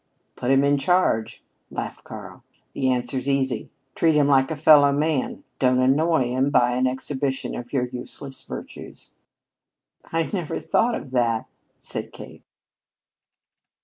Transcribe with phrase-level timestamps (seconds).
[0.35, 2.43] "Put him in charge," laughed Karl.
[2.73, 3.69] "The answer's easy.
[3.93, 5.43] Treat him like a fellow man.
[5.59, 9.13] Don't annoy him by an exhibition of your useless virtues."
[10.11, 11.45] "I never thought of that,"
[11.77, 12.41] said Kate.